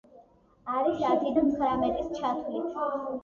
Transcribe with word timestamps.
არის 0.77 1.03
ათიდან 1.09 1.51
ცხრამეტის 1.51 2.09
ჩათვლით. 2.21 2.75